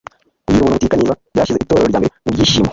[0.45, 2.69] Kugira ubuntu butikanyiza byashyize Itorero rya mbere mu byishyimo;